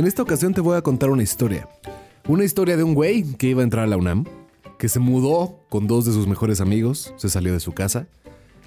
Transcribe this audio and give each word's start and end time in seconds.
En 0.00 0.06
esta 0.06 0.22
ocasión 0.22 0.54
te 0.54 0.62
voy 0.62 0.78
a 0.78 0.80
contar 0.80 1.10
una 1.10 1.22
historia. 1.22 1.68
Una 2.26 2.42
historia 2.42 2.78
de 2.78 2.82
un 2.82 2.94
güey 2.94 3.22
que 3.34 3.48
iba 3.48 3.60
a 3.60 3.64
entrar 3.64 3.84
a 3.84 3.86
la 3.86 3.98
UNAM, 3.98 4.24
que 4.78 4.88
se 4.88 4.98
mudó 4.98 5.60
con 5.68 5.86
dos 5.86 6.06
de 6.06 6.12
sus 6.12 6.26
mejores 6.26 6.62
amigos, 6.62 7.12
se 7.18 7.28
salió 7.28 7.52
de 7.52 7.60
su 7.60 7.72
casa, 7.72 8.06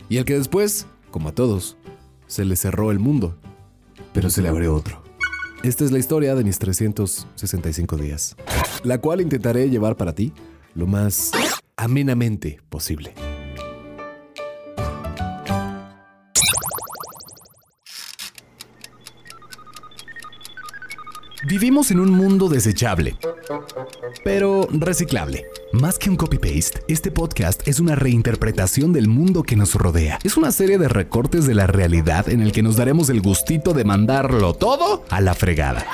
y 0.10 0.20
al 0.20 0.26
que 0.26 0.38
después, 0.38 0.86
como 1.10 1.30
a 1.30 1.32
todos, 1.32 1.76
se 2.28 2.46
le 2.46 2.56
cerró 2.56 2.92
el 2.92 3.00
mundo, 3.00 3.36
pero 4.14 4.30
se 4.30 4.43
le 4.43 4.50
abrió 4.50 4.75
otro. 4.75 5.02
Esta 5.64 5.84
es 5.84 5.92
la 5.92 5.98
historia 5.98 6.36
de 6.36 6.43
mis 6.43 6.60
365 6.60 7.97
días, 7.97 8.36
la 8.84 9.00
cual 9.00 9.20
intentaré 9.20 9.71
llevar 9.71 9.97
para 9.97 10.14
ti 10.14 10.34
lo 10.75 10.86
más 10.86 11.32
amenamente 11.78 12.60
posible. 12.70 13.15
Vivimos 21.46 21.92
en 21.92 22.00
un 22.00 22.10
mundo 22.10 22.47
desechable, 22.47 23.18
pero 24.24 24.65
reciclable. 24.71 25.46
Más 25.74 26.00
que 26.00 26.10
un 26.10 26.16
copy-paste, 26.16 26.83
este 26.88 27.11
podcast 27.11 27.68
es 27.68 27.82
una 27.82 27.96
reinterpretación 27.96 28.93
del 28.93 29.10
mundo 29.10 29.43
que 29.43 29.57
nos 29.57 29.75
rodea. 29.75 30.19
Es 30.24 30.38
una 30.38 30.54
serie 30.54 30.78
de 30.78 30.88
recortes 30.88 31.46
de 31.46 31.54
la 31.54 31.68
realidad 31.68 32.30
en 32.30 32.42
el 32.42 32.53
que 32.53 32.64
nos 32.64 32.78
daremos 32.78 33.09
el 33.09 33.22
gustito 33.22 33.73
de 33.73 33.83
mandarlo 33.83 34.53
todo 34.53 35.03
a 35.09 35.19
la 35.19 35.33
fregada. 35.33 35.86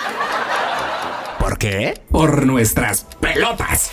¿Por 1.39 1.57
qué? 1.57 1.99
Por 2.11 2.45
nuestras 2.45 3.07
pelotas. 3.19 3.91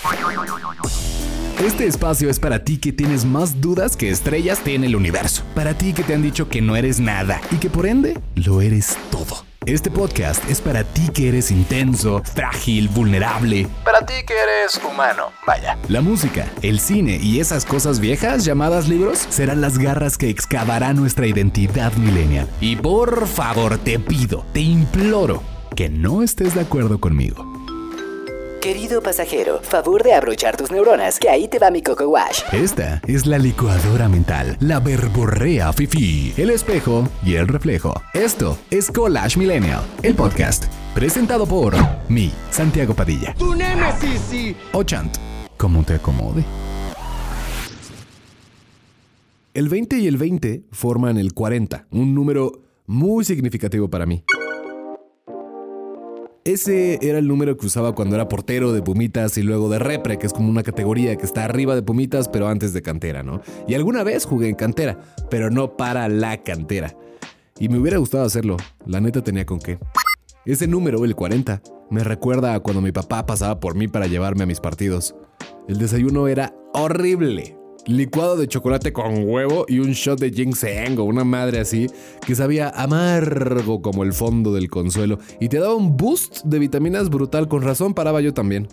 Este 1.64 1.86
espacio 1.86 2.28
es 2.28 2.38
para 2.38 2.64
ti 2.64 2.76
que 2.76 2.92
tienes 2.92 3.24
más 3.24 3.62
dudas 3.62 3.96
que 3.96 4.10
estrellas 4.10 4.60
tiene 4.62 4.88
el 4.88 4.96
universo. 4.96 5.42
Para 5.54 5.72
ti 5.72 5.94
que 5.94 6.02
te 6.02 6.12
han 6.12 6.20
dicho 6.20 6.50
que 6.50 6.60
no 6.60 6.76
eres 6.76 7.00
nada 7.00 7.40
y 7.50 7.56
que 7.56 7.70
por 7.70 7.86
ende 7.86 8.20
lo 8.34 8.60
eres 8.60 8.98
todo. 9.10 9.45
Este 9.66 9.90
podcast 9.90 10.48
es 10.48 10.60
para 10.60 10.84
ti 10.84 11.08
que 11.12 11.26
eres 11.28 11.50
intenso, 11.50 12.22
frágil, 12.22 12.88
vulnerable. 12.88 13.66
Para 13.84 14.06
ti 14.06 14.14
que 14.24 14.32
eres 14.32 14.80
humano, 14.88 15.32
vaya. 15.44 15.76
La 15.88 16.00
música, 16.00 16.46
el 16.62 16.78
cine 16.78 17.18
y 17.20 17.40
esas 17.40 17.64
cosas 17.64 17.98
viejas 17.98 18.44
llamadas 18.44 18.86
libros 18.86 19.26
serán 19.28 19.60
las 19.60 19.78
garras 19.78 20.18
que 20.18 20.30
excavarán 20.30 20.94
nuestra 20.94 21.26
identidad 21.26 21.92
millennial. 21.94 22.48
Y 22.60 22.76
por 22.76 23.26
favor 23.26 23.78
te 23.78 23.98
pido, 23.98 24.46
te 24.52 24.60
imploro 24.60 25.42
que 25.74 25.88
no 25.88 26.22
estés 26.22 26.54
de 26.54 26.60
acuerdo 26.60 27.00
conmigo. 27.00 27.55
Querido 28.60 29.00
pasajero, 29.02 29.60
favor 29.62 30.02
de 30.02 30.14
abrochar 30.14 30.56
tus 30.56 30.70
neuronas, 30.72 31.18
que 31.18 31.28
ahí 31.28 31.46
te 31.46 31.58
va 31.58 31.70
mi 31.70 31.82
coco 31.82 32.08
wash. 32.08 32.40
Esta 32.52 33.00
es 33.06 33.26
la 33.26 33.38
licuadora 33.38 34.08
mental, 34.08 34.56
la 34.60 34.80
verborrea 34.80 35.72
fifi, 35.72 36.32
el 36.36 36.50
espejo 36.50 37.08
y 37.24 37.34
el 37.34 37.46
reflejo. 37.46 37.94
Esto 38.14 38.58
es 38.70 38.90
Collage 38.90 39.38
Millennial, 39.38 39.82
el 40.02 40.14
podcast, 40.14 40.64
presentado 40.94 41.46
por 41.46 41.74
mi 42.08 42.32
Santiago 42.50 42.94
Padilla. 42.94 43.34
¡Tu 43.34 43.54
némesis, 43.54 44.20
sí! 44.30 44.56
O 44.72 44.82
Chant, 44.82 45.16
como 45.56 45.84
te 45.84 45.94
acomode. 45.94 46.44
El 49.54 49.68
20 49.68 49.98
y 49.98 50.06
el 50.08 50.16
20 50.16 50.64
forman 50.72 51.18
el 51.18 51.34
40, 51.34 51.86
un 51.90 52.14
número 52.14 52.52
muy 52.86 53.24
significativo 53.24 53.88
para 53.88 54.06
mí. 54.06 54.24
Ese 56.46 57.00
era 57.02 57.18
el 57.18 57.26
número 57.26 57.56
que 57.56 57.66
usaba 57.66 57.92
cuando 57.96 58.14
era 58.14 58.28
portero 58.28 58.72
de 58.72 58.80
Pumitas 58.80 59.36
y 59.36 59.42
luego 59.42 59.68
de 59.68 59.80
Repre, 59.80 60.16
que 60.16 60.28
es 60.28 60.32
como 60.32 60.48
una 60.48 60.62
categoría 60.62 61.16
que 61.16 61.26
está 61.26 61.44
arriba 61.44 61.74
de 61.74 61.82
Pumitas, 61.82 62.28
pero 62.28 62.46
antes 62.46 62.72
de 62.72 62.82
cantera, 62.82 63.24
¿no? 63.24 63.40
Y 63.66 63.74
alguna 63.74 64.04
vez 64.04 64.26
jugué 64.26 64.48
en 64.48 64.54
cantera, 64.54 64.96
pero 65.28 65.50
no 65.50 65.76
para 65.76 66.08
la 66.08 66.44
cantera. 66.44 66.96
Y 67.58 67.68
me 67.68 67.80
hubiera 67.80 67.98
gustado 67.98 68.24
hacerlo, 68.24 68.58
la 68.86 69.00
neta 69.00 69.24
tenía 69.24 69.44
con 69.44 69.58
qué. 69.58 69.80
Ese 70.44 70.68
número, 70.68 71.04
el 71.04 71.16
40, 71.16 71.62
me 71.90 72.04
recuerda 72.04 72.54
a 72.54 72.60
cuando 72.60 72.80
mi 72.80 72.92
papá 72.92 73.26
pasaba 73.26 73.58
por 73.58 73.74
mí 73.74 73.88
para 73.88 74.06
llevarme 74.06 74.44
a 74.44 74.46
mis 74.46 74.60
partidos. 74.60 75.16
El 75.66 75.78
desayuno 75.78 76.28
era 76.28 76.54
horrible 76.74 77.55
licuado 77.86 78.36
de 78.36 78.48
chocolate 78.48 78.92
con 78.92 79.28
huevo 79.28 79.64
y 79.68 79.78
un 79.78 79.92
shot 79.92 80.20
de 80.20 80.30
ginseng 80.30 80.98
o 80.98 81.04
una 81.04 81.24
madre 81.24 81.60
así 81.60 81.86
que 82.24 82.34
sabía 82.34 82.70
amargo 82.70 83.80
como 83.80 84.02
el 84.02 84.12
fondo 84.12 84.52
del 84.52 84.68
consuelo 84.68 85.18
y 85.40 85.48
te 85.48 85.58
daba 85.58 85.74
un 85.74 85.96
boost 85.96 86.44
de 86.44 86.58
vitaminas 86.58 87.08
brutal. 87.08 87.48
Con 87.48 87.62
razón 87.62 87.94
paraba 87.94 88.20
yo 88.20 88.34
también. 88.34 88.68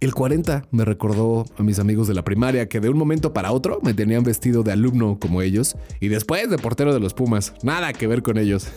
El 0.00 0.14
40 0.14 0.68
me 0.70 0.84
recordó 0.84 1.44
a 1.56 1.62
mis 1.64 1.80
amigos 1.80 2.06
de 2.06 2.14
la 2.14 2.22
primaria 2.22 2.68
que 2.68 2.78
de 2.78 2.88
un 2.88 2.96
momento 2.96 3.32
para 3.32 3.50
otro 3.50 3.80
me 3.82 3.94
tenían 3.94 4.22
vestido 4.22 4.62
de 4.62 4.70
alumno 4.70 5.18
como 5.20 5.42
ellos 5.42 5.76
y 5.98 6.06
después 6.06 6.48
de 6.48 6.56
portero 6.56 6.94
de 6.94 7.00
los 7.00 7.14
Pumas. 7.14 7.54
Nada 7.64 7.92
que 7.92 8.06
ver 8.06 8.22
con 8.22 8.38
ellos. 8.38 8.68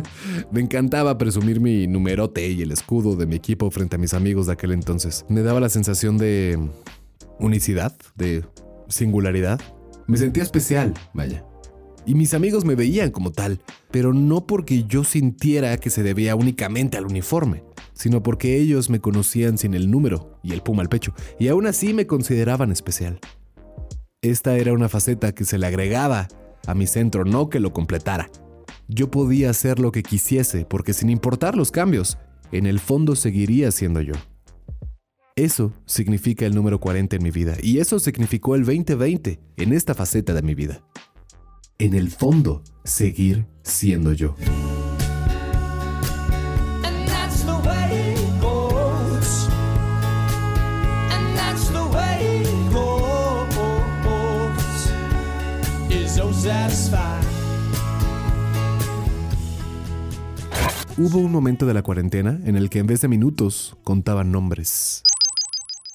me 0.50 0.62
encantaba 0.62 1.18
presumir 1.18 1.60
mi 1.60 1.86
numerote 1.86 2.48
y 2.48 2.62
el 2.62 2.72
escudo 2.72 3.16
de 3.16 3.26
mi 3.26 3.36
equipo 3.36 3.70
frente 3.70 3.96
a 3.96 3.98
mis 3.98 4.14
amigos 4.14 4.46
de 4.46 4.54
aquel 4.54 4.72
entonces. 4.72 5.26
Me 5.28 5.42
daba 5.42 5.60
la 5.60 5.68
sensación 5.68 6.16
de 6.16 6.58
unicidad, 7.38 7.94
de 8.16 8.42
singularidad. 8.92 9.60
Me 10.06 10.18
sentía 10.18 10.42
especial, 10.42 10.94
vaya. 11.14 11.44
Y 12.04 12.14
mis 12.14 12.34
amigos 12.34 12.64
me 12.64 12.74
veían 12.74 13.10
como 13.10 13.30
tal, 13.30 13.60
pero 13.90 14.12
no 14.12 14.46
porque 14.46 14.84
yo 14.84 15.04
sintiera 15.04 15.76
que 15.76 15.90
se 15.90 16.02
debía 16.02 16.34
únicamente 16.34 16.96
al 16.96 17.06
uniforme, 17.06 17.62
sino 17.94 18.22
porque 18.22 18.56
ellos 18.56 18.90
me 18.90 19.00
conocían 19.00 19.56
sin 19.56 19.74
el 19.74 19.90
número 19.90 20.38
y 20.42 20.52
el 20.52 20.62
puma 20.62 20.82
al 20.82 20.88
pecho, 20.88 21.14
y 21.38 21.48
aún 21.48 21.66
así 21.66 21.94
me 21.94 22.06
consideraban 22.06 22.72
especial. 22.72 23.20
Esta 24.20 24.56
era 24.56 24.72
una 24.72 24.88
faceta 24.88 25.32
que 25.32 25.44
se 25.44 25.58
le 25.58 25.66
agregaba 25.66 26.28
a 26.66 26.74
mi 26.74 26.86
centro, 26.86 27.24
no 27.24 27.48
que 27.48 27.60
lo 27.60 27.72
completara. 27.72 28.30
Yo 28.88 29.10
podía 29.10 29.50
hacer 29.50 29.78
lo 29.78 29.92
que 29.92 30.02
quisiese, 30.02 30.64
porque 30.64 30.92
sin 30.92 31.10
importar 31.10 31.56
los 31.56 31.70
cambios, 31.70 32.18
en 32.50 32.66
el 32.66 32.80
fondo 32.80 33.16
seguiría 33.16 33.70
siendo 33.70 34.00
yo. 34.00 34.14
Eso 35.34 35.72
significa 35.86 36.44
el 36.44 36.54
número 36.54 36.78
40 36.78 37.16
en 37.16 37.22
mi 37.22 37.30
vida 37.30 37.56
y 37.62 37.78
eso 37.78 37.98
significó 37.98 38.54
el 38.54 38.64
2020 38.64 39.40
en 39.56 39.72
esta 39.72 39.94
faceta 39.94 40.34
de 40.34 40.42
mi 40.42 40.54
vida. 40.54 40.82
En 41.78 41.94
el 41.94 42.10
fondo, 42.10 42.62
seguir 42.84 43.46
siendo 43.62 44.12
yo. 44.12 44.36
Hubo 60.98 61.18
un 61.18 61.32
momento 61.32 61.64
de 61.64 61.72
la 61.72 61.82
cuarentena 61.82 62.38
en 62.44 62.54
el 62.54 62.68
que 62.68 62.80
en 62.80 62.86
vez 62.86 63.00
de 63.00 63.08
minutos 63.08 63.76
contaban 63.82 64.30
nombres. 64.30 65.02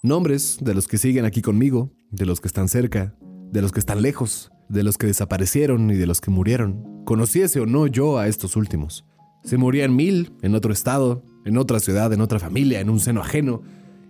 Nombres 0.07 0.59
de 0.61 0.73
los 0.73 0.87
que 0.87 0.97
siguen 0.97 1.25
aquí 1.25 1.41
conmigo, 1.41 1.91
de 2.11 2.25
los 2.25 2.39
que 2.39 2.47
están 2.47 2.69
cerca, 2.69 3.13
de 3.51 3.61
los 3.61 3.73
que 3.73 3.81
están 3.81 4.01
lejos, 4.01 4.53
de 4.69 4.81
los 4.81 4.97
que 4.97 5.05
desaparecieron 5.05 5.91
y 5.91 5.95
de 5.95 6.07
los 6.07 6.21
que 6.21 6.31
murieron. 6.31 7.03
Conociese 7.03 7.59
o 7.59 7.65
no 7.65 7.87
yo 7.87 8.17
a 8.17 8.29
estos 8.29 8.55
últimos. 8.55 9.03
Se 9.43 9.57
morían 9.57 9.93
mil 9.93 10.31
en 10.41 10.55
otro 10.55 10.71
estado, 10.71 11.25
en 11.43 11.57
otra 11.57 11.81
ciudad, 11.81 12.13
en 12.13 12.21
otra 12.21 12.39
familia, 12.39 12.79
en 12.79 12.89
un 12.89 13.01
seno 13.01 13.19
ajeno. 13.19 13.63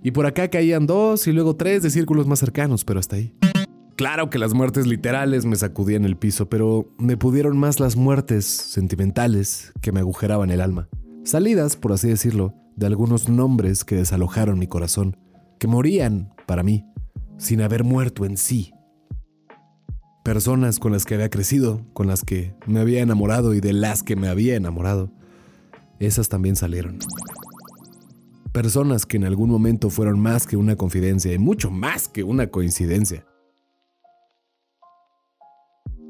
Y 0.03 0.11
por 0.11 0.27
acá 0.27 0.51
caían 0.51 0.85
dos 0.85 1.25
y 1.25 1.31
luego 1.31 1.55
tres 1.55 1.81
de 1.81 1.89
círculos 1.89 2.27
más 2.27 2.37
cercanos, 2.37 2.85
pero 2.85 2.99
hasta 2.99 3.15
ahí. 3.15 3.33
Claro 3.95 4.29
que 4.29 4.37
las 4.37 4.53
muertes 4.53 4.85
literales 4.85 5.45
me 5.45 5.55
sacudían 5.55 6.05
el 6.05 6.15
piso, 6.15 6.47
pero 6.47 6.93
me 6.99 7.17
pudieron 7.17 7.57
más 7.57 7.79
las 7.79 7.95
muertes 7.95 8.45
sentimentales 8.45 9.73
que 9.81 9.91
me 9.91 10.01
agujeraban 10.01 10.51
el 10.51 10.61
alma. 10.61 10.89
Salidas, 11.23 11.75
por 11.75 11.91
así 11.91 12.07
decirlo, 12.07 12.53
de 12.75 12.85
algunos 12.85 13.29
nombres 13.29 13.83
que 13.83 13.95
desalojaron 13.95 14.59
mi 14.59 14.67
corazón 14.67 15.17
que 15.57 15.67
morían 15.67 16.33
para 16.45 16.63
mí, 16.63 16.85
sin 17.37 17.61
haber 17.61 17.83
muerto 17.83 18.25
en 18.25 18.37
sí. 18.37 18.73
Personas 20.23 20.79
con 20.79 20.91
las 20.91 21.05
que 21.05 21.15
había 21.15 21.29
crecido, 21.29 21.85
con 21.93 22.07
las 22.07 22.23
que 22.23 22.53
me 22.65 22.79
había 22.79 23.01
enamorado 23.01 23.53
y 23.53 23.61
de 23.61 23.73
las 23.73 24.03
que 24.03 24.15
me 24.15 24.27
había 24.27 24.55
enamorado, 24.55 25.11
esas 25.99 26.29
también 26.29 26.55
salieron. 26.55 26.99
Personas 28.51 29.05
que 29.05 29.17
en 29.17 29.25
algún 29.25 29.49
momento 29.49 29.89
fueron 29.89 30.19
más 30.19 30.47
que 30.47 30.57
una 30.57 30.75
confidencia 30.75 31.33
y 31.33 31.37
mucho 31.37 31.69
más 31.69 32.07
que 32.07 32.23
una 32.23 32.47
coincidencia. 32.47 33.25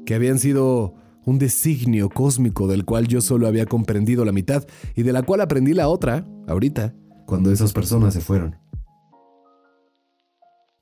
Que 0.04 0.14
habían 0.14 0.38
sido 0.38 0.94
un 1.24 1.38
designio 1.38 2.08
cósmico 2.08 2.66
del 2.66 2.86
cual 2.86 3.06
yo 3.06 3.20
solo 3.20 3.46
había 3.46 3.66
comprendido 3.66 4.24
la 4.24 4.32
mitad 4.32 4.66
y 4.96 5.02
de 5.02 5.12
la 5.12 5.22
cual 5.22 5.42
aprendí 5.42 5.74
la 5.74 5.88
otra, 5.88 6.26
ahorita, 6.46 6.94
cuando 7.26 7.52
esas 7.52 7.74
personas 7.74 8.14
se 8.14 8.20
fueron 8.22 8.56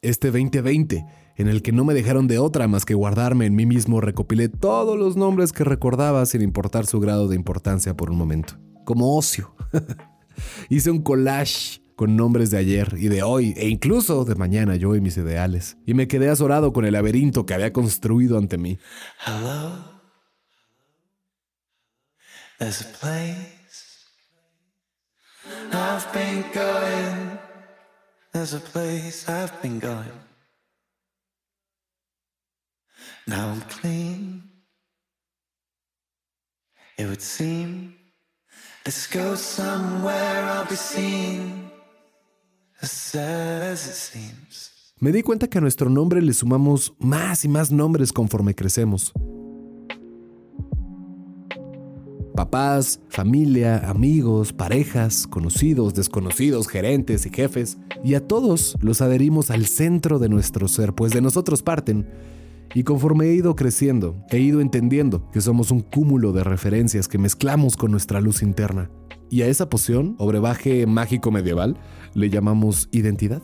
este 0.02 0.28
2020, 0.30 1.04
en 1.36 1.48
el 1.48 1.62
que 1.62 1.72
no 1.72 1.84
me 1.84 1.94
dejaron 1.94 2.26
de 2.26 2.38
otra 2.38 2.68
más 2.68 2.84
que 2.84 2.94
guardarme 2.94 3.46
en 3.46 3.54
mí 3.54 3.66
mismo, 3.66 4.00
recopilé 4.00 4.48
todos 4.48 4.98
los 4.98 5.16
nombres 5.16 5.52
que 5.52 5.64
recordaba 5.64 6.24
sin 6.26 6.42
importar 6.42 6.86
su 6.86 7.00
grado 7.00 7.28
de 7.28 7.36
importancia 7.36 7.94
por 7.94 8.10
un 8.10 8.18
momento, 8.18 8.58
como 8.84 9.16
ocio. 9.16 9.54
Hice 10.68 10.90
un 10.90 11.02
collage 11.02 11.80
con 11.96 12.14
nombres 12.14 12.50
de 12.50 12.58
ayer 12.58 12.94
y 12.98 13.08
de 13.08 13.22
hoy, 13.22 13.54
e 13.56 13.68
incluso 13.68 14.24
de 14.24 14.34
mañana, 14.34 14.76
yo 14.76 14.94
y 14.94 15.00
mis 15.00 15.16
ideales, 15.16 15.78
y 15.86 15.94
me 15.94 16.08
quedé 16.08 16.28
azorado 16.28 16.72
con 16.72 16.84
el 16.84 16.92
laberinto 16.92 17.46
que 17.46 17.54
había 17.54 17.72
construido 17.72 18.36
ante 18.38 18.58
mí. 18.58 18.78
Hello. 19.26 19.96
There's 22.58 22.80
a 22.80 22.84
place. 22.84 23.56
I've 25.72 26.12
been 26.12 26.44
going. 26.54 27.45
There's 28.36 28.52
a 28.52 28.60
place 28.60 29.26
I've 29.30 29.62
been 29.62 29.78
going. 29.78 30.12
Now 33.26 33.48
I'm 33.48 33.62
clean. 33.62 34.42
It 36.98 37.06
would 37.06 37.22
seem. 37.22 37.94
Somewhere 38.86 40.44
I'll 40.44 40.66
be. 40.66 40.76
Me 45.00 45.12
di 45.12 45.22
cuenta 45.22 45.48
que 45.48 45.56
a 45.56 45.60
nuestro 45.62 45.88
nombre 45.88 46.20
le 46.20 46.34
sumamos 46.34 46.92
más 46.98 47.42
y 47.46 47.48
más 47.48 47.72
nombres 47.72 48.12
conforme 48.12 48.54
crecemos. 48.54 49.14
Papás, 52.36 53.00
familia, 53.08 53.88
amigos, 53.88 54.52
parejas, 54.52 55.26
conocidos, 55.26 55.94
desconocidos, 55.94 56.68
gerentes 56.68 57.24
y 57.24 57.30
jefes, 57.30 57.78
y 58.04 58.12
a 58.12 58.20
todos 58.20 58.76
los 58.82 59.00
adherimos 59.00 59.50
al 59.50 59.64
centro 59.64 60.18
de 60.18 60.28
nuestro 60.28 60.68
ser, 60.68 60.92
pues 60.92 61.12
de 61.12 61.22
nosotros 61.22 61.62
parten. 61.62 62.06
Y 62.74 62.82
conforme 62.82 63.24
he 63.24 63.34
ido 63.34 63.56
creciendo, 63.56 64.22
he 64.28 64.38
ido 64.38 64.60
entendiendo 64.60 65.30
que 65.30 65.40
somos 65.40 65.70
un 65.70 65.80
cúmulo 65.80 66.32
de 66.32 66.44
referencias 66.44 67.08
que 67.08 67.16
mezclamos 67.16 67.74
con 67.78 67.90
nuestra 67.90 68.20
luz 68.20 68.42
interna. 68.42 68.90
Y 69.30 69.40
a 69.40 69.46
esa 69.46 69.70
poción, 69.70 70.14
o 70.18 70.26
brebaje 70.26 70.86
mágico 70.86 71.30
medieval, 71.30 71.78
le 72.12 72.28
llamamos 72.28 72.90
identidad. 72.92 73.40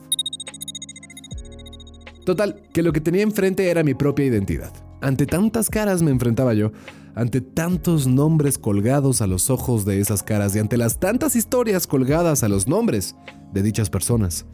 Total, 2.26 2.62
que 2.74 2.82
lo 2.82 2.92
que 2.92 3.00
tenía 3.00 3.22
enfrente 3.22 3.70
era 3.70 3.82
mi 3.84 3.94
propia 3.94 4.26
identidad. 4.26 4.72
Ante 5.00 5.24
tantas 5.24 5.70
caras 5.70 6.02
me 6.02 6.10
enfrentaba 6.10 6.52
yo, 6.52 6.72
ante 7.14 7.40
tantos 7.40 8.06
nombres 8.06 8.58
colgados 8.58 9.22
a 9.22 9.26
los 9.26 9.50
ojos 9.50 9.84
de 9.84 10.00
esas 10.00 10.22
caras 10.22 10.56
y 10.56 10.58
ante 10.58 10.76
las 10.76 10.98
tantas 10.98 11.36
historias 11.36 11.86
colgadas 11.86 12.42
a 12.42 12.48
los 12.48 12.66
nombres 12.66 13.16
de 13.52 13.62
dichas 13.62 13.90
personas. 13.90 14.46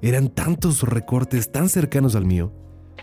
Eran 0.00 0.28
tantos 0.28 0.82
recortes 0.82 1.52
tan 1.52 1.68
cercanos 1.68 2.16
al 2.16 2.26
mío, 2.26 2.52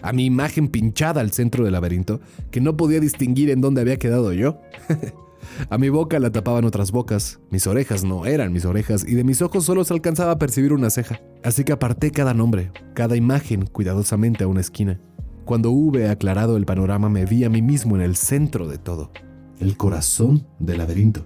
a 0.01 0.11
mi 0.11 0.25
imagen 0.25 0.67
pinchada 0.67 1.21
al 1.21 1.31
centro 1.31 1.63
del 1.63 1.73
laberinto, 1.73 2.19
que 2.51 2.61
no 2.61 2.75
podía 2.75 2.99
distinguir 2.99 3.49
en 3.49 3.61
dónde 3.61 3.81
había 3.81 3.97
quedado 3.97 4.33
yo. 4.33 4.59
a 5.69 5.77
mi 5.77 5.89
boca 5.89 6.19
la 6.19 6.31
tapaban 6.31 6.65
otras 6.65 6.91
bocas, 6.91 7.39
mis 7.51 7.67
orejas 7.67 8.03
no 8.03 8.25
eran 8.25 8.51
mis 8.51 8.65
orejas 8.65 9.05
y 9.07 9.15
de 9.15 9.23
mis 9.23 9.41
ojos 9.41 9.63
solo 9.65 9.85
se 9.85 9.93
alcanzaba 9.93 10.33
a 10.33 10.39
percibir 10.39 10.73
una 10.73 10.89
ceja. 10.89 11.21
Así 11.43 11.63
que 11.63 11.71
aparté 11.71 12.11
cada 12.11 12.33
nombre, 12.33 12.71
cada 12.93 13.15
imagen 13.15 13.65
cuidadosamente 13.65 14.43
a 14.43 14.47
una 14.47 14.61
esquina. 14.61 14.99
Cuando 15.49 15.71
hube 15.71 16.07
aclarado 16.09 16.57
el 16.57 16.67
panorama 16.67 17.09
me 17.09 17.25
vi 17.25 17.43
a 17.43 17.49
mí 17.49 17.63
mismo 17.63 17.95
en 17.95 18.03
el 18.03 18.15
centro 18.15 18.67
de 18.67 18.77
todo, 18.77 19.09
el 19.59 19.77
corazón 19.77 20.45
del 20.59 20.77
laberinto. 20.77 21.25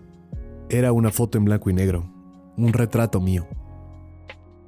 Era 0.70 0.94
una 0.94 1.12
foto 1.12 1.38
en 1.38 1.44
blanco 1.44 1.70
y 1.70 1.74
negro, 1.74 2.10
un 2.56 2.72
retrato 2.72 3.20
mío. 3.20 3.46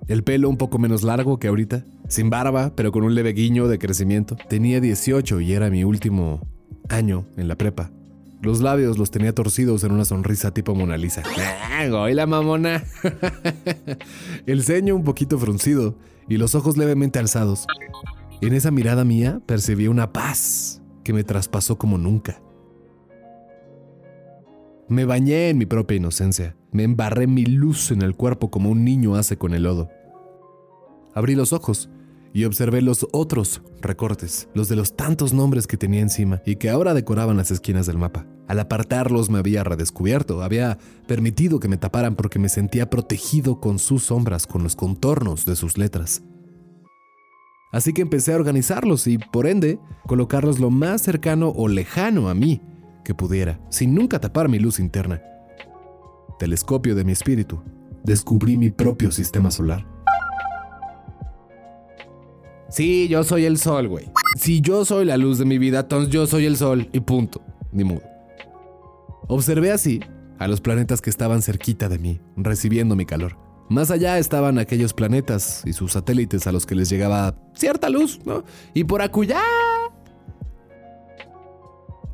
El 0.09 0.25
pelo 0.25 0.49
un 0.49 0.57
poco 0.57 0.77
menos 0.77 1.03
largo 1.03 1.39
que 1.39 1.47
ahorita, 1.47 1.85
sin 2.09 2.29
barba, 2.29 2.73
pero 2.75 2.91
con 2.91 3.05
un 3.05 3.15
leve 3.15 3.31
guiño 3.31 3.69
de 3.69 3.79
crecimiento. 3.79 4.35
Tenía 4.49 4.81
18 4.81 5.39
y 5.39 5.53
era 5.53 5.69
mi 5.69 5.85
último 5.85 6.41
año 6.89 7.25
en 7.37 7.47
la 7.47 7.55
prepa. 7.55 7.91
Los 8.41 8.59
labios 8.59 8.97
los 8.97 9.09
tenía 9.09 9.33
torcidos 9.33 9.85
en 9.85 9.93
una 9.93 10.03
sonrisa 10.03 10.53
tipo 10.53 10.75
Mona 10.75 10.97
Lisa. 10.97 11.23
¡Ah, 11.71 11.85
la 11.85 12.27
mamona! 12.27 12.83
el 14.47 14.63
ceño 14.63 14.97
un 14.97 15.05
poquito 15.05 15.39
fruncido 15.39 15.95
y 16.27 16.35
los 16.35 16.55
ojos 16.55 16.75
levemente 16.75 17.19
alzados. 17.19 17.65
En 18.45 18.53
esa 18.53 18.69
mirada 18.69 19.03
mía 19.03 19.41
percibí 19.47 19.87
una 19.87 20.13
paz 20.13 20.79
que 21.03 21.13
me 21.13 21.23
traspasó 21.23 21.79
como 21.79 21.97
nunca. 21.97 22.43
Me 24.87 25.03
bañé 25.03 25.49
en 25.49 25.57
mi 25.57 25.65
propia 25.65 25.97
inocencia, 25.97 26.55
me 26.71 26.83
embarré 26.83 27.25
mi 27.25 27.43
luz 27.43 27.89
en 27.89 28.03
el 28.03 28.15
cuerpo 28.15 28.51
como 28.51 28.69
un 28.69 28.85
niño 28.85 29.15
hace 29.15 29.35
con 29.35 29.55
el 29.55 29.63
lodo. 29.63 29.89
Abrí 31.15 31.33
los 31.33 31.53
ojos 31.53 31.89
y 32.33 32.43
observé 32.43 32.83
los 32.83 33.07
otros 33.13 33.63
recortes, 33.81 34.47
los 34.53 34.69
de 34.69 34.75
los 34.75 34.95
tantos 34.95 35.33
nombres 35.33 35.65
que 35.65 35.77
tenía 35.77 36.01
encima 36.01 36.43
y 36.45 36.57
que 36.57 36.69
ahora 36.69 36.93
decoraban 36.93 37.37
las 37.37 37.49
esquinas 37.49 37.87
del 37.87 37.97
mapa. 37.97 38.27
Al 38.47 38.59
apartarlos 38.59 39.31
me 39.31 39.39
había 39.39 39.63
redescubierto, 39.63 40.43
había 40.43 40.77
permitido 41.07 41.59
que 41.59 41.67
me 41.67 41.77
taparan 41.77 42.15
porque 42.15 42.37
me 42.37 42.49
sentía 42.49 42.91
protegido 42.91 43.59
con 43.59 43.79
sus 43.79 44.03
sombras, 44.03 44.45
con 44.45 44.61
los 44.61 44.75
contornos 44.75 45.45
de 45.45 45.55
sus 45.55 45.79
letras. 45.79 46.21
Así 47.75 47.91
que 47.91 48.01
empecé 48.01 48.31
a 48.31 48.37
organizarlos 48.37 49.05
y, 49.05 49.17
por 49.17 49.45
ende, 49.45 49.79
colocarlos 50.07 50.59
lo 50.59 50.69
más 50.69 51.01
cercano 51.01 51.49
o 51.49 51.67
lejano 51.67 52.29
a 52.29 52.33
mí 52.33 52.61
que 53.03 53.13
pudiera, 53.13 53.59
sin 53.69 53.93
nunca 53.93 54.17
tapar 54.17 54.47
mi 54.47 54.59
luz 54.59 54.79
interna. 54.79 55.21
Telescopio 56.39 56.95
de 56.95 57.03
mi 57.03 57.11
espíritu. 57.11 57.61
Descubrí 58.01 58.55
mi 58.55 58.71
propio 58.71 59.11
sistema 59.11 59.51
solar. 59.51 59.85
Sí, 62.69 63.09
yo 63.09 63.25
soy 63.25 63.43
el 63.43 63.57
sol, 63.57 63.89
güey. 63.89 64.09
Si 64.37 64.61
yo 64.61 64.85
soy 64.85 65.03
la 65.03 65.17
luz 65.17 65.37
de 65.37 65.43
mi 65.43 65.57
vida, 65.57 65.81
entonces 65.81 66.13
yo 66.13 66.27
soy 66.27 66.45
el 66.45 66.55
sol 66.55 66.87
y 66.93 67.01
punto. 67.01 67.41
Ni 67.73 67.83
modo. 67.83 68.03
Observé 69.27 69.73
así 69.73 69.99
a 70.39 70.47
los 70.47 70.61
planetas 70.61 71.01
que 71.01 71.09
estaban 71.09 71.41
cerquita 71.41 71.89
de 71.89 71.99
mí, 71.99 72.21
recibiendo 72.37 72.95
mi 72.95 73.05
calor. 73.05 73.44
Más 73.69 73.89
allá 73.89 74.19
estaban 74.19 74.59
aquellos 74.59 74.93
planetas 74.93 75.63
y 75.65 75.73
sus 75.73 75.93
satélites 75.93 76.45
a 76.45 76.51
los 76.51 76.65
que 76.65 76.75
les 76.75 76.89
llegaba 76.89 77.35
cierta 77.55 77.89
luz, 77.89 78.19
¿no? 78.25 78.43
Y 78.73 78.83
por 78.83 79.01
acullá. 79.01 79.41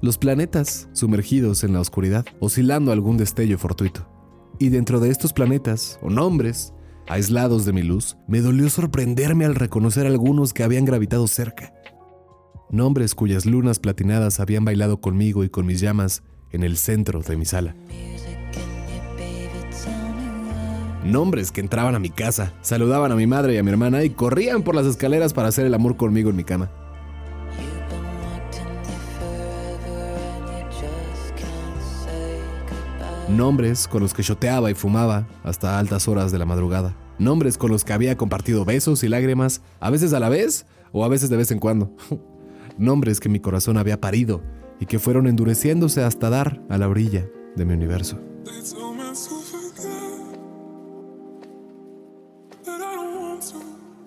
Los 0.02 0.18
planetas 0.18 0.88
sumergidos 0.94 1.64
en 1.64 1.74
la 1.74 1.82
oscuridad, 1.82 2.26
oscilando 2.40 2.92
algún 2.92 3.18
destello 3.18 3.60
fortuito. 3.60 4.08
Y 4.60 4.70
dentro 4.70 5.00
de 5.00 5.10
estos 5.10 5.34
planetas, 5.34 6.00
o 6.02 6.10
nombres, 6.10 6.74
aislados 7.08 7.66
de 7.66 7.74
mi 7.74 7.84
luz, 7.84 8.18
me 8.28 8.42
dolió 8.42 8.70
sorprenderme 8.70 9.46
al 9.46 9.56
reconocer 9.56 10.08
algunos 10.08 10.54
que 10.54 10.64
habían 10.64 10.86
gravitado 10.86 11.28
cerca. 11.28 11.74
Nombres 12.70 13.14
cuyas 13.14 13.46
lunas 13.46 13.80
platinadas 13.80 14.40
habían 14.40 14.64
bailado 14.64 15.02
conmigo 15.02 15.44
y 15.44 15.50
con 15.50 15.66
mis 15.66 15.82
llamas 15.82 16.24
en 16.52 16.64
el 16.64 16.78
centro 16.78 17.22
de 17.22 17.36
mi 17.36 17.46
sala. 17.46 17.76
Nombres 21.04 21.52
que 21.52 21.62
entraban 21.62 21.96
a 21.96 22.00
mi 22.00 22.10
casa, 22.12 22.54
saludaban 22.62 23.12
a 23.12 23.16
mi 23.16 23.26
madre 23.26 23.56
y 23.56 23.58
a 23.58 23.64
mi 23.64 23.72
hermana 23.72 24.04
y 24.04 24.12
corrían 24.12 24.62
por 24.62 24.76
las 24.76 24.86
escaleras 24.86 25.34
para 25.34 25.48
hacer 25.48 25.66
el 25.66 25.74
amor 25.74 25.98
conmigo 25.98 26.30
en 26.30 26.36
mi 26.36 26.44
cama. 26.44 26.70
Nombres 33.30 33.88
con 33.88 34.04
los 34.04 34.14
que 34.14 34.24
choteaba 34.24 34.70
y 34.70 34.76
fumaba 34.76 35.28
hasta 35.44 35.80
altas 35.80 36.08
horas 36.08 36.32
de 36.32 36.38
la 36.38 36.46
madrugada. 36.46 36.96
Nombres 37.18 37.58
con 37.58 37.72
los 37.72 37.84
que 37.84 37.94
había 37.94 38.18
compartido 38.18 38.66
besos 38.66 39.04
y 39.04 39.08
lágrimas, 39.08 39.62
a 39.80 39.90
veces 39.90 40.14
a 40.14 40.20
la 40.20 40.30
vez 40.30 40.66
o 40.92 41.06
a 41.06 41.08
veces 41.08 41.30
de 41.30 41.38
vez 41.38 41.50
en 41.52 41.60
cuando. 41.60 41.96
Nombres 42.78 43.20
que 43.20 43.30
mi 43.30 43.40
corazón 43.40 43.78
había 43.78 44.02
parido 44.02 44.44
y 44.80 44.86
que 44.86 45.00
fueron 45.00 45.28
endureciéndose 45.28 46.04
hasta 46.04 46.30
dar 46.30 46.62
a 46.70 46.78
la 46.78 46.88
orilla 46.88 47.26
de 47.56 47.66
mi 47.66 47.74
universo. 47.74 48.20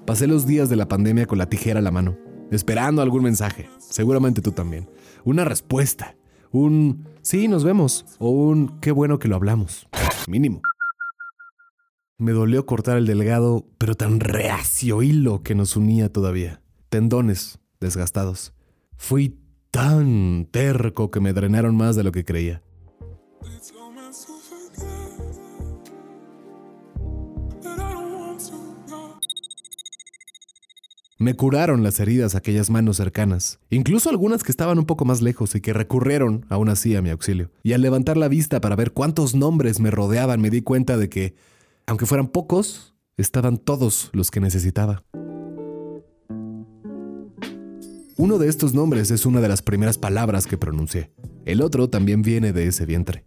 Pasé 0.06 0.26
los 0.26 0.46
días 0.46 0.68
de 0.68 0.76
la 0.76 0.86
pandemia 0.86 1.24
con 1.24 1.38
la 1.38 1.48
tijera 1.48 1.78
a 1.78 1.82
la 1.82 1.90
mano, 1.90 2.18
esperando 2.50 3.00
algún 3.00 3.22
mensaje, 3.22 3.70
seguramente 3.78 4.42
tú 4.42 4.52
también. 4.52 4.90
Una 5.24 5.46
respuesta, 5.46 6.14
un 6.52 7.08
sí, 7.22 7.48
nos 7.48 7.64
vemos, 7.64 8.04
o 8.18 8.28
un 8.28 8.80
qué 8.80 8.92
bueno 8.92 9.18
que 9.18 9.28
lo 9.28 9.36
hablamos, 9.36 9.88
mínimo. 10.28 10.60
Me 12.18 12.32
dolió 12.32 12.66
cortar 12.66 12.98
el 12.98 13.06
delgado, 13.06 13.66
pero 13.78 13.94
tan 13.94 14.20
reacio 14.20 15.02
hilo 15.02 15.42
que 15.42 15.54
nos 15.54 15.74
unía 15.74 16.12
todavía. 16.12 16.60
Tendones 16.90 17.58
desgastados. 17.80 18.52
Fui 18.98 19.38
tan 19.70 20.46
terco 20.50 21.10
que 21.10 21.20
me 21.20 21.32
drenaron 21.32 21.76
más 21.76 21.96
de 21.96 22.04
lo 22.04 22.12
que 22.12 22.26
creía. 22.26 22.62
Me 31.18 31.34
curaron 31.34 31.84
las 31.84 32.00
heridas 32.00 32.34
aquellas 32.34 32.70
manos 32.70 32.96
cercanas, 32.96 33.60
incluso 33.70 34.10
algunas 34.10 34.42
que 34.42 34.50
estaban 34.50 34.80
un 34.80 34.84
poco 34.84 35.04
más 35.04 35.22
lejos 35.22 35.54
y 35.54 35.60
que 35.60 35.72
recurrieron 35.72 36.44
aún 36.48 36.68
así 36.68 36.96
a 36.96 37.02
mi 37.02 37.10
auxilio. 37.10 37.52
Y 37.62 37.72
al 37.72 37.82
levantar 37.82 38.16
la 38.16 38.26
vista 38.26 38.60
para 38.60 38.74
ver 38.74 38.90
cuántos 38.90 39.36
nombres 39.36 39.78
me 39.78 39.92
rodeaban, 39.92 40.40
me 40.40 40.50
di 40.50 40.62
cuenta 40.62 40.96
de 40.96 41.08
que, 41.08 41.36
aunque 41.86 42.06
fueran 42.06 42.26
pocos, 42.26 42.96
estaban 43.16 43.58
todos 43.58 44.10
los 44.12 44.32
que 44.32 44.40
necesitaba. 44.40 45.04
Uno 48.16 48.38
de 48.38 48.48
estos 48.48 48.74
nombres 48.74 49.12
es 49.12 49.24
una 49.24 49.40
de 49.40 49.48
las 49.48 49.62
primeras 49.62 49.98
palabras 49.98 50.48
que 50.48 50.58
pronuncié. 50.58 51.12
El 51.44 51.62
otro 51.62 51.88
también 51.90 52.22
viene 52.22 52.52
de 52.52 52.66
ese 52.66 52.86
vientre. 52.86 53.24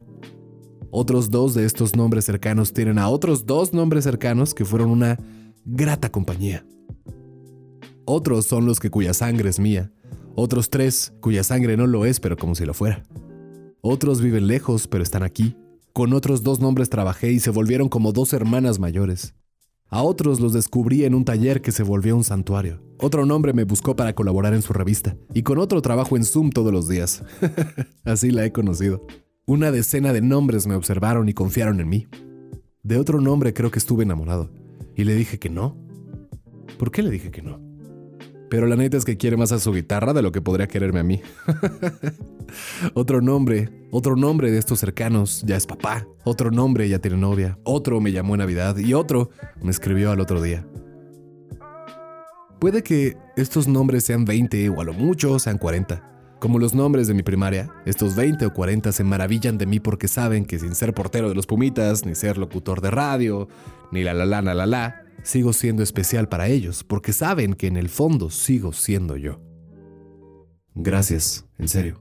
Otros 0.92 1.32
dos 1.32 1.54
de 1.54 1.66
estos 1.66 1.96
nombres 1.96 2.26
cercanos 2.26 2.74
tienen 2.74 3.00
a 3.00 3.08
otros 3.08 3.46
dos 3.46 3.74
nombres 3.74 4.04
cercanos 4.04 4.54
que 4.54 4.66
fueron 4.66 4.90
una 4.90 5.18
grata 5.64 6.12
compañía. 6.12 6.66
Otros 8.10 8.46
son 8.46 8.66
los 8.66 8.80
que 8.80 8.90
cuya 8.90 9.14
sangre 9.14 9.50
es 9.50 9.60
mía. 9.60 9.92
Otros 10.34 10.70
tres 10.70 11.12
cuya 11.20 11.44
sangre 11.44 11.76
no 11.76 11.88
lo 11.88 12.06
es, 12.06 12.22
pero 12.22 12.38
como 12.38 12.56
si 12.56 12.66
lo 12.66 12.74
fuera. 12.74 13.04
Otros 13.82 14.22
viven 14.22 14.48
lejos, 14.48 14.88
pero 14.88 15.04
están 15.04 15.24
aquí. 15.24 15.58
Con 15.92 16.14
otros 16.14 16.42
dos 16.42 16.62
nombres 16.62 16.90
trabajé 16.90 17.34
y 17.34 17.42
se 17.42 17.50
volvieron 17.50 17.90
como 17.90 18.14
dos 18.14 18.32
hermanas 18.32 18.80
mayores. 18.80 19.36
A 19.90 20.04
otros 20.04 20.40
los 20.40 20.54
descubrí 20.54 21.04
en 21.04 21.16
un 21.16 21.26
taller 21.26 21.62
que 21.62 21.74
se 21.74 21.84
volvió 21.84 22.16
un 22.16 22.24
santuario. 22.24 22.82
Otro 22.98 23.26
nombre 23.26 23.52
me 23.52 23.66
buscó 23.66 23.98
para 23.98 24.16
colaborar 24.16 24.54
en 24.54 24.62
su 24.62 24.72
revista. 24.72 25.18
Y 25.34 25.44
con 25.44 25.58
otro 25.58 25.82
trabajo 25.82 26.16
en 26.16 26.24
Zoom 26.24 26.52
todos 26.52 26.72
los 26.72 26.88
días. 26.88 27.26
Así 28.06 28.32
la 28.32 28.46
he 28.46 28.54
conocido. 28.54 29.06
Una 29.46 29.70
decena 29.70 30.14
de 30.14 30.22
nombres 30.22 30.66
me 30.66 30.76
observaron 30.76 31.28
y 31.28 31.34
confiaron 31.34 31.82
en 31.82 31.90
mí. 31.90 32.08
De 32.84 33.00
otro 33.00 33.20
nombre 33.20 33.54
creo 33.54 33.70
que 33.70 33.80
estuve 33.80 34.04
enamorado. 34.04 34.50
Y 34.96 35.04
le 35.04 35.14
dije 35.14 35.40
que 35.40 35.50
no. 35.50 35.76
¿Por 36.80 36.90
qué 36.92 37.04
le 37.04 37.10
dije 37.10 37.32
que 37.32 37.42
no? 37.42 37.67
Pero 38.50 38.66
la 38.66 38.76
neta 38.76 38.98
es 38.98 39.06
que 39.06 39.18
quiere 39.18 39.38
más 39.38 39.52
a 39.52 39.60
su 39.60 39.74
guitarra 39.74 40.14
de 40.14 40.22
lo 40.22 40.32
que 40.32 40.42
podría 40.42 40.68
quererme 40.68 41.00
a 41.00 41.04
mí. 41.04 41.22
otro 42.94 43.22
nombre, 43.22 43.70
otro 43.92 44.16
nombre 44.16 44.52
de 44.52 44.58
estos 44.58 44.80
cercanos 44.80 45.44
ya 45.46 45.58
es 45.58 45.68
papá. 45.68 46.08
Otro 46.24 46.52
nombre 46.52 46.88
ya 46.88 47.00
tiene 47.00 47.18
novia. 47.18 47.60
Otro 47.64 48.00
me 48.00 48.12
llamó 48.12 48.36
en 48.36 48.40
Navidad 48.40 48.78
y 48.78 48.94
otro 48.94 49.30
me 49.62 49.72
escribió 49.72 50.12
al 50.12 50.22
otro 50.22 50.42
día. 50.42 50.66
Puede 52.60 52.82
que 52.82 53.18
estos 53.36 53.68
nombres 53.68 54.04
sean 54.04 54.26
20 54.26 54.70
o 54.70 54.82
a 54.82 54.84
lo 54.84 54.94
mucho 54.94 55.38
sean 55.40 55.58
40. 55.58 56.17
Como 56.40 56.60
los 56.60 56.76
nombres 56.76 57.08
de 57.08 57.16
mi 57.16 57.24
primaria, 57.24 57.74
estos 57.86 58.16
20 58.16 58.46
o 58.46 58.54
40 58.54 58.92
se 58.92 59.04
maravillan 59.04 59.58
de 59.58 59.66
mí 59.66 59.80
porque 59.80 60.08
saben 60.08 60.46
que 60.46 60.60
sin 60.60 60.76
ser 60.76 60.94
portero 60.94 61.30
de 61.30 61.36
los 61.36 61.48
Pumitas, 61.48 62.06
ni 62.06 62.14
ser 62.14 62.38
locutor 62.38 62.80
de 62.82 62.92
radio, 62.92 63.48
ni 63.92 64.04
la 64.04 64.14
la 64.14 64.26
la 64.26 64.42
la 64.44 64.54
la 64.54 64.66
la, 64.68 65.06
sigo 65.24 65.52
siendo 65.52 65.82
especial 65.82 66.30
para 66.30 66.48
ellos 66.48 66.84
porque 66.84 67.12
saben 67.12 67.56
que 67.56 67.68
en 67.68 67.76
el 67.76 67.90
fondo 67.90 68.30
sigo 68.30 68.72
siendo 68.72 69.18
yo. 69.18 69.42
Gracias, 70.76 71.46
en 71.58 71.68
serio. 71.68 72.00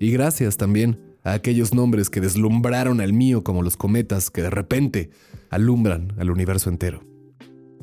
Y 0.00 0.10
gracias 0.10 0.56
también 0.56 0.98
a 1.24 1.34
aquellos 1.34 1.74
nombres 1.74 2.08
que 2.08 2.22
deslumbraron 2.22 3.02
al 3.02 3.12
mío 3.12 3.44
como 3.44 3.62
los 3.62 3.76
cometas 3.76 4.30
que 4.30 4.40
de 4.40 4.50
repente 4.50 5.10
alumbran 5.50 6.14
al 6.18 6.30
universo 6.30 6.70
entero. 6.70 7.04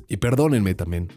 Y 0.08 0.18
perdónenme 0.18 0.74
también. 0.74 1.10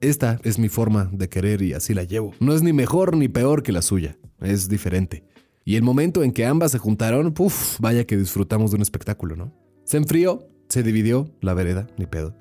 Esta 0.00 0.40
es 0.44 0.58
mi 0.58 0.70
forma 0.70 1.10
de 1.12 1.28
querer 1.28 1.60
y 1.60 1.74
así 1.74 1.92
la 1.92 2.04
llevo. 2.04 2.32
No 2.40 2.54
es 2.54 2.62
ni 2.62 2.72
mejor 2.72 3.18
ni 3.18 3.28
peor 3.28 3.62
que 3.62 3.70
la 3.70 3.82
suya, 3.82 4.16
es 4.40 4.70
diferente. 4.70 5.24
Y 5.62 5.76
el 5.76 5.82
momento 5.82 6.22
en 6.22 6.32
que 6.32 6.46
ambas 6.46 6.72
se 6.72 6.78
juntaron, 6.78 7.34
puff, 7.34 7.78
vaya 7.80 8.06
que 8.06 8.16
disfrutamos 8.16 8.70
de 8.70 8.76
un 8.76 8.82
espectáculo, 8.82 9.36
¿no? 9.36 9.52
Se 9.84 9.98
enfrió, 9.98 10.48
se 10.70 10.82
dividió 10.82 11.30
la 11.42 11.52
vereda, 11.52 11.86
ni 11.98 12.06
pedo. 12.06 12.34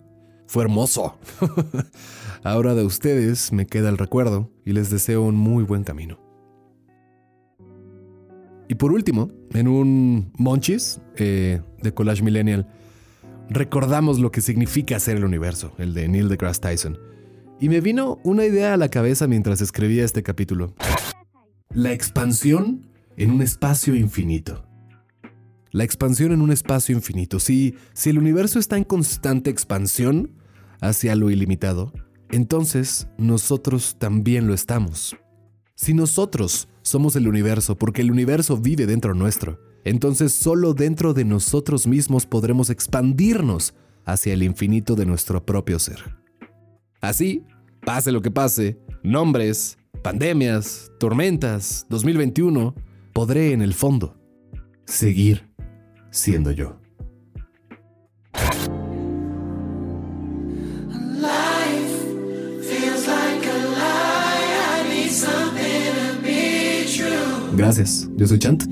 Fue 0.48 0.64
hermoso. 0.64 1.20
Ahora 2.44 2.76
de 2.76 2.86
ustedes 2.86 3.52
me 3.52 3.66
queda 3.66 3.90
el 3.90 3.98
recuerdo 3.98 4.50
y 4.64 4.72
les 4.72 4.90
deseo 4.90 5.24
un 5.24 5.36
muy 5.36 5.66
buen 5.66 5.84
camino. 5.84 6.18
Y 8.70 8.76
por 8.76 8.94
último, 8.94 9.32
en 9.54 9.68
un 9.68 10.32
Monchis 10.38 11.02
eh, 11.18 11.62
de 11.82 11.94
Collage 11.94 12.24
Millennial, 12.24 12.70
recordamos 13.50 14.18
lo 14.18 14.32
que 14.32 14.40
significa 14.40 14.96
hacer 14.96 15.18
el 15.18 15.26
universo, 15.26 15.74
el 15.78 15.94
de 15.94 16.08
Neil 16.08 16.30
deGrasse 16.30 16.62
Tyson. 16.62 17.10
Y 17.62 17.68
me 17.68 17.82
vino 17.82 18.20
una 18.24 18.46
idea 18.46 18.74
a 18.74 18.78
la 18.78 18.90
cabeza 18.90 19.28
mientras 19.28 19.60
escribía 19.60 20.06
este 20.06 20.24
capítulo. 20.24 20.74
La 21.74 21.92
expansión 21.92 22.88
en 23.18 23.32
un 23.32 23.42
espacio 23.42 23.96
infinito. 23.96 24.66
La 25.72 25.84
expansión 25.84 26.32
en 26.32 26.42
un 26.42 26.52
espacio 26.52 26.96
infinito. 26.96 27.38
Si, 27.40 27.76
si 27.94 28.10
el 28.10 28.18
universo 28.18 28.60
está 28.60 28.78
en 28.78 28.86
constante 28.86 29.50
expansión 29.50 30.32
hacia 30.80 31.16
lo 31.18 31.30
ilimitado, 31.30 31.92
entonces 32.32 33.08
nosotros 33.18 33.98
también 34.00 34.48
lo 34.48 34.54
estamos. 34.54 35.18
Si 35.76 35.94
nosotros 35.94 36.70
somos 36.82 37.18
el 37.18 37.28
universo 37.28 37.78
porque 37.78 38.02
el 38.02 38.12
universo 38.12 38.58
vive 38.58 38.86
dentro 38.86 39.14
nuestro, 39.14 39.60
entonces 39.84 40.32
solo 40.32 40.74
dentro 40.74 41.14
de 41.14 41.26
nosotros 41.26 41.88
mismos 41.88 42.26
podremos 42.26 42.70
expandirnos 42.70 43.74
hacia 44.06 44.34
el 44.34 44.44
infinito 44.44 44.96
de 44.96 45.06
nuestro 45.06 45.46
propio 45.46 45.78
ser. 45.78 46.19
Así, 47.02 47.46
pase 47.86 48.12
lo 48.12 48.22
que 48.22 48.32
pase, 48.32 48.78
nombres, 49.04 49.78
pandemias, 50.04 50.92
tormentas, 51.00 51.86
2021, 51.90 52.76
podré 53.14 53.54
en 53.54 53.62
el 53.62 53.74
fondo 53.74 54.18
seguir 54.86 55.50
siendo 56.12 56.52
yo. 56.52 56.78
Gracias, 67.54 68.10
yo 68.16 68.26
soy 68.26 68.40
Chant. 68.40 68.64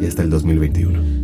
Y 0.00 0.06
hasta 0.06 0.22
el 0.22 0.30
2021. 0.30 1.16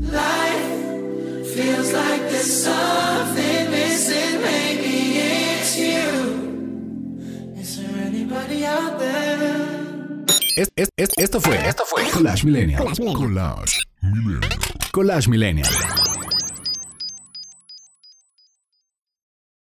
Es- 10.56 10.68
es- 10.76 10.88
es- 10.96 11.08
esto 11.16 11.40
fue. 11.40 11.56
Esto 11.66 11.84
fue. 11.86 12.02
Collage 12.10 12.44
Millennial. 12.44 12.82
Collage 12.82 13.02
Millennial. 13.02 14.42
Collage 14.92 15.28
Millennial. 15.28 15.68